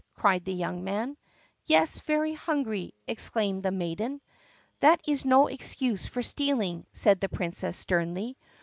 [0.15, 1.15] cried the young man.
[1.67, 4.19] "Yes, very hungry!" exclaimed the maiden.
[4.79, 8.35] "That is no excuse for stealing!" said the Princess sternly.